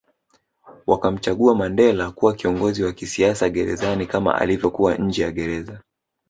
[0.87, 5.81] Wakamchagua Mandela kuwa kiongozi wa kisiasa gerezani kama alivyokuwa nje ya Gereza